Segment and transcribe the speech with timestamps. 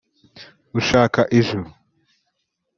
[0.79, 1.65] ushaka ijuru